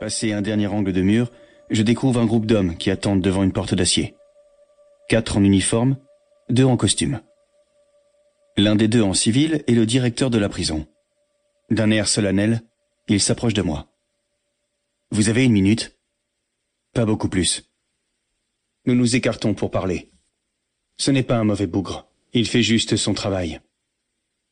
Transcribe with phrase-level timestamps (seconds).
[0.00, 1.30] Passé un dernier angle de mur,
[1.68, 4.14] je découvre un groupe d'hommes qui attendent devant une porte d'acier.
[5.10, 5.98] Quatre en uniforme,
[6.48, 7.20] deux en costume.
[8.56, 10.86] L'un des deux en civil est le directeur de la prison.
[11.68, 12.62] D'un air solennel,
[13.08, 13.92] il s'approche de moi.
[15.10, 15.98] Vous avez une minute?
[16.94, 17.70] Pas beaucoup plus.
[18.86, 20.10] Nous nous écartons pour parler.
[20.96, 22.08] Ce n'est pas un mauvais bougre.
[22.32, 23.60] Il fait juste son travail.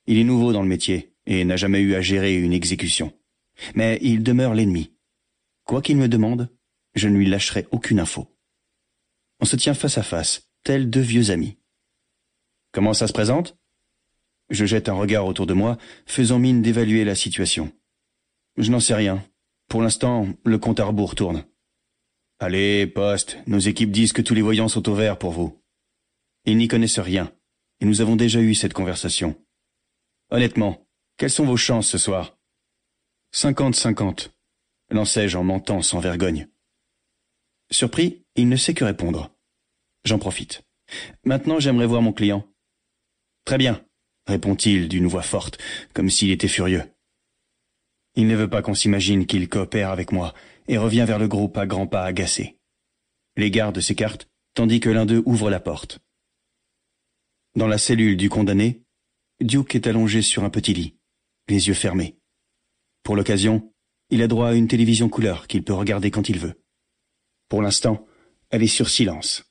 [0.07, 3.15] Il est nouveau dans le métier et n'a jamais eu à gérer une exécution.
[3.75, 4.93] Mais il demeure l'ennemi.
[5.69, 6.48] Quoi qu'il me demande,
[6.95, 8.35] je ne lui lâcherai aucune info.
[9.39, 11.58] On se tient face à face, tels deux vieux amis.
[12.72, 13.54] Comment ça se présente?
[14.49, 17.71] Je jette un regard autour de moi, faisant mine d'évaluer la situation.
[18.57, 19.22] Je n'en sais rien.
[19.68, 21.44] Pour l'instant, le compte à rebours tourne.
[22.39, 25.63] Allez, poste, nos équipes disent que tous les voyants sont au vert pour vous.
[26.46, 27.30] Ils n'y connaissent rien,
[27.80, 29.36] et nous avons déjà eu cette conversation.
[30.30, 30.89] Honnêtement,
[31.19, 32.39] quelles sont vos chances ce soir?
[33.33, 34.33] Cinquante-cinquante,
[34.91, 36.48] lançai-je en mentant sans vergogne.
[37.70, 39.30] Surpris, il ne sait que répondre.
[40.05, 40.62] J'en profite.
[41.25, 42.47] Maintenant, j'aimerais voir mon client.
[43.45, 43.84] Très bien,
[44.27, 45.58] répond-il d'une voix forte,
[45.92, 46.83] comme s'il était furieux.
[48.14, 50.34] Il ne veut pas qu'on s'imagine qu'il coopère avec moi,
[50.67, 52.58] et revient vers le groupe à grands pas agacés.
[53.36, 56.00] Les gardes s'écartent, tandis que l'un d'eux ouvre la porte.
[57.55, 58.83] Dans la cellule du condamné,
[59.41, 60.97] Duke est allongé sur un petit lit,
[61.48, 62.19] les yeux fermés.
[63.02, 63.73] Pour l'occasion,
[64.11, 66.62] il a droit à une télévision couleur qu'il peut regarder quand il veut.
[67.48, 68.06] Pour l'instant,
[68.51, 69.45] elle est sur silence.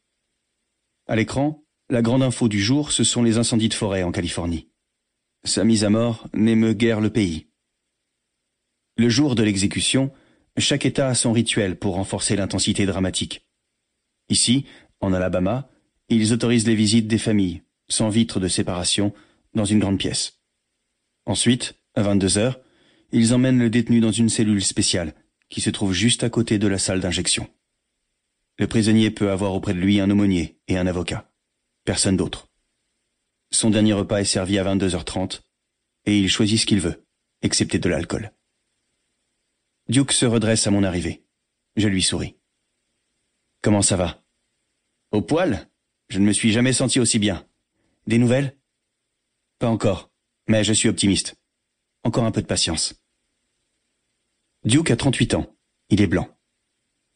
[1.08, 4.70] À l'écran, la grande info du jour, ce sont les incendies de forêt en Californie.
[5.44, 7.48] Sa mise à mort n'émeut guère le pays.
[8.98, 10.12] Le jour de l'exécution,
[10.58, 13.48] chaque État a son rituel pour renforcer l'intensité dramatique.
[14.30, 14.66] Ici,
[15.00, 15.70] en Alabama,
[16.10, 19.14] ils autorisent les visites des familles, sans vitre de séparation,
[19.54, 20.42] dans une grande pièce.
[21.26, 22.60] Ensuite, à 22 heures,
[23.12, 25.14] ils emmènent le détenu dans une cellule spéciale,
[25.50, 27.50] qui se trouve juste à côté de la salle d'injection.
[28.58, 31.32] Le prisonnier peut avoir auprès de lui un aumônier et un avocat.
[31.86, 32.50] Personne d'autre.
[33.52, 35.42] Son dernier repas est servi à 22h30
[36.06, 37.06] et il choisit ce qu'il veut,
[37.42, 38.32] excepté de l'alcool.
[39.90, 41.24] Duke se redresse à mon arrivée.
[41.76, 42.36] Je lui souris.
[43.62, 44.24] Comment ça va
[45.12, 45.70] Au poil
[46.10, 47.46] Je ne me suis jamais senti aussi bien.
[48.06, 48.58] Des nouvelles
[49.60, 50.12] Pas encore,
[50.48, 51.36] mais je suis optimiste.
[52.04, 52.96] Encore un peu de patience.
[54.64, 55.56] Duke a 38 ans.
[55.90, 56.28] Il est blanc.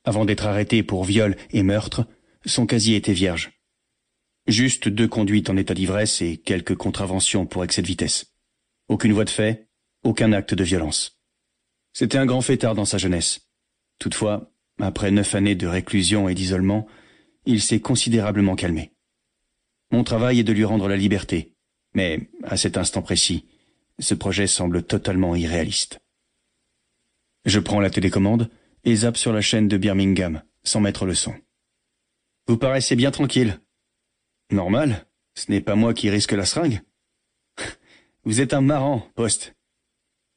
[0.04, 2.08] Avant d'être arrêté pour viol et meurtre,
[2.46, 3.52] son casier était vierge.
[4.48, 8.34] Juste deux conduites en état d'ivresse et quelques contraventions pour excès de vitesse.
[8.88, 9.70] Aucune voie de fait,
[10.04, 11.22] aucun acte de violence.
[11.94, 13.42] C'était un grand fêtard dans sa jeunesse.
[14.00, 16.88] Toutefois, après neuf années de réclusion et d'isolement,
[17.46, 18.94] il s'est considérablement calmé.
[19.92, 21.56] Mon travail est de lui rendre la liberté,
[21.94, 23.46] mais, à cet instant précis,
[24.02, 26.00] ce projet semble totalement irréaliste.
[27.46, 28.50] Je prends la télécommande
[28.84, 31.34] et zappe sur la chaîne de Birmingham, sans mettre le son.
[32.48, 33.60] Vous paraissez bien tranquille.
[34.52, 36.82] Normal, ce n'est pas moi qui risque la seringue.
[38.24, 39.56] Vous êtes un marrant, poste.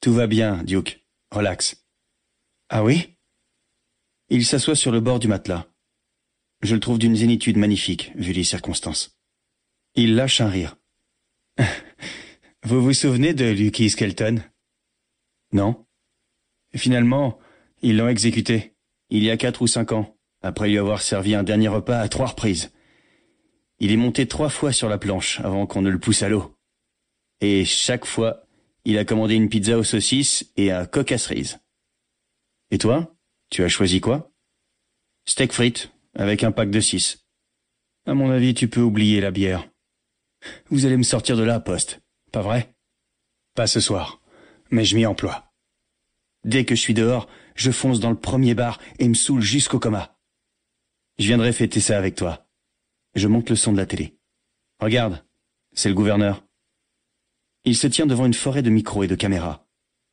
[0.00, 1.04] Tout va bien, Duke.
[1.30, 1.84] Relax.
[2.68, 3.16] Ah oui?
[4.28, 5.66] Il s'assoit sur le bord du matelas.
[6.62, 9.18] Je le trouve d'une zénitude magnifique, vu les circonstances.
[9.94, 10.76] Il lâche un rire.
[12.66, 14.42] Vous vous souvenez de Lucky Skelton?
[15.52, 15.84] Non?
[16.74, 17.38] Finalement,
[17.82, 18.74] ils l'ont exécuté,
[19.10, 22.08] il y a quatre ou cinq ans, après lui avoir servi un dernier repas à
[22.08, 22.72] trois reprises.
[23.80, 26.56] Il est monté trois fois sur la planche avant qu'on ne le pousse à l'eau.
[27.42, 28.46] Et chaque fois,
[28.86, 31.16] il a commandé une pizza aux saucisses et un coq à.
[32.70, 33.14] Et toi,
[33.50, 34.32] tu as choisi quoi?
[35.26, 37.26] Steak frites, avec un pack de six.
[38.06, 39.68] À mon avis, tu peux oublier la bière.
[40.70, 42.00] Vous allez me sortir de là, poste.
[42.34, 42.74] Pas vrai?
[43.54, 44.20] Pas ce soir,
[44.72, 45.54] mais je m'y emploie.
[46.42, 49.78] Dès que je suis dehors, je fonce dans le premier bar et me saoule jusqu'au
[49.78, 50.18] coma.
[51.20, 52.48] Je viendrai fêter ça avec toi.
[53.14, 54.18] Je monte le son de la télé.
[54.80, 55.24] Regarde,
[55.74, 56.44] c'est le gouverneur.
[57.64, 59.68] Il se tient devant une forêt de micros et de caméras.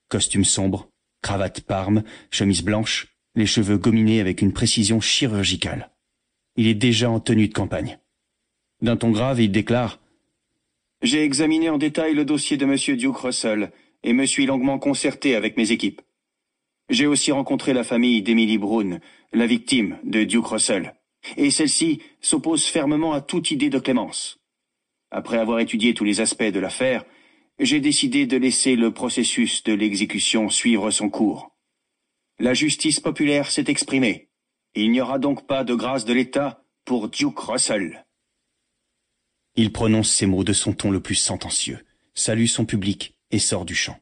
[0.07, 0.91] Costume sombre,
[1.23, 5.89] cravate parme, chemise blanche, les cheveux gominés avec une précision chirurgicale.
[6.55, 7.97] Il est déjà en tenue de campagne.
[8.83, 9.97] D'un ton grave, il déclare
[11.01, 12.97] j'ai examiné en détail le dossier de M.
[12.97, 13.71] Duke Russell
[14.03, 16.01] et me suis longuement concerté avec mes équipes.
[16.89, 18.99] J'ai aussi rencontré la famille d'Emily Brown,
[19.31, 20.93] la victime de Duke Russell,
[21.37, 24.39] et celle-ci s'oppose fermement à toute idée de clémence.
[25.09, 27.05] Après avoir étudié tous les aspects de l'affaire,
[27.59, 31.55] j'ai décidé de laisser le processus de l'exécution suivre son cours.
[32.39, 34.29] La justice populaire s'est exprimée.
[34.73, 38.05] Il n'y aura donc pas de grâce de l'État pour Duke Russell.
[39.55, 43.65] Il prononce ces mots de son ton le plus sentencieux, salue son public et sort
[43.65, 43.99] du champ.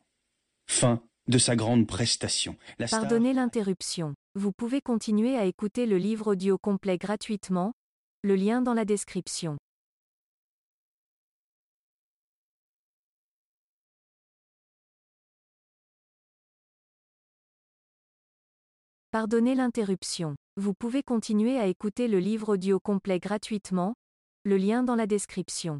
[0.67, 2.55] Fin de sa grande prestation.
[2.89, 4.13] Pardonnez l'interruption.
[4.35, 7.73] Vous pouvez continuer à écouter le livre audio complet gratuitement.
[8.23, 9.57] Le lien dans la description.
[19.11, 20.35] Pardonnez l'interruption.
[20.57, 23.95] Vous pouvez continuer à écouter le livre audio complet gratuitement.
[24.45, 25.79] Le lien dans la description.